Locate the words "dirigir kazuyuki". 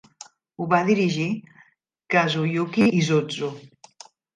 0.87-2.93